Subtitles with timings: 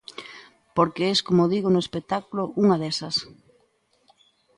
[0.75, 3.15] Porque es, como digo no espectáculo, unha desas.